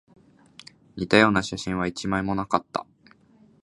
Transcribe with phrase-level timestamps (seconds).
[0.95, 2.87] 似たような写真は一枚もなかった